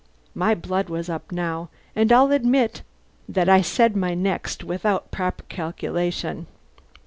[0.33, 2.81] My blood was up now, and I'll admit
[3.29, 6.47] that I said my next without proper calculation.